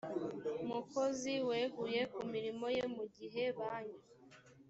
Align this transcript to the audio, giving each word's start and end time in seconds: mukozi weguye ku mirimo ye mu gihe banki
mukozi 0.67 1.33
weguye 1.47 2.01
ku 2.13 2.21
mirimo 2.31 2.65
ye 2.77 2.83
mu 2.95 3.03
gihe 3.15 3.43
banki 3.57 4.05